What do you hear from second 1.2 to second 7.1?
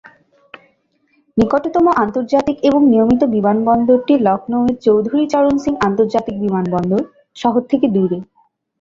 নিকটতম আন্তর্জাতিক এবং নিয়মিত বিমানবন্দরটি লখনউয়ের চৌধুরী চরণ সিং আন্তর্জাতিক বিমানবন্দর,